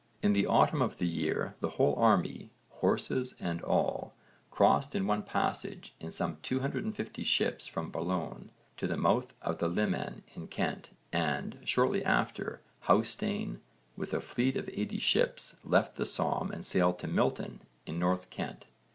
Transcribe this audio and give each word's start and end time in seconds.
In 0.23 0.33
the 0.33 0.47
autumn 0.47 0.81
of 0.81 0.97
the 0.97 1.05
year 1.05 1.53
the 1.59 1.69
whole 1.77 1.93
army, 1.95 2.49
horses 2.71 3.35
and 3.39 3.61
all, 3.61 4.15
crossed 4.49 4.95
in 4.95 5.05
one 5.05 5.21
passage 5.21 5.93
in 5.99 6.09
some 6.09 6.37
250 6.41 7.23
ships 7.23 7.67
from 7.67 7.91
Boulogne 7.91 8.49
to 8.77 8.87
the 8.87 8.97
mouth 8.97 9.31
of 9.43 9.59
the 9.59 9.69
Limen 9.69 10.23
in 10.33 10.47
Kent 10.47 10.89
and, 11.13 11.59
shortly 11.65 12.03
after, 12.03 12.61
Hásteinn 12.85 13.59
with 13.95 14.11
a 14.15 14.21
fleet 14.21 14.55
of 14.57 14.67
80 14.73 14.97
ships 14.97 15.57
left 15.63 15.97
the 15.97 16.05
Somme 16.07 16.49
and 16.51 16.65
sailed 16.65 16.97
to 16.97 17.07
Milton 17.07 17.61
in 17.85 17.99
North 17.99 18.31
Kent. 18.31 18.65